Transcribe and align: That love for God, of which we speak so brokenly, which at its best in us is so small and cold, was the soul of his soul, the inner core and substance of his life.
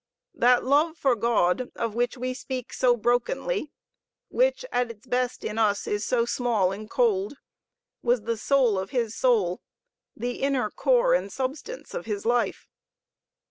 That 0.33 0.63
love 0.63 0.97
for 0.97 1.15
God, 1.15 1.69
of 1.75 1.93
which 1.93 2.17
we 2.17 2.33
speak 2.33 2.73
so 2.73 2.97
brokenly, 2.97 3.71
which 4.29 4.65
at 4.71 4.89
its 4.89 5.05
best 5.05 5.43
in 5.43 5.59
us 5.59 5.85
is 5.85 6.03
so 6.07 6.25
small 6.25 6.71
and 6.71 6.89
cold, 6.89 7.37
was 8.01 8.23
the 8.23 8.35
soul 8.35 8.79
of 8.79 8.89
his 8.89 9.15
soul, 9.15 9.61
the 10.17 10.41
inner 10.41 10.71
core 10.71 11.13
and 11.13 11.31
substance 11.31 11.93
of 11.93 12.07
his 12.07 12.25
life. 12.25 12.67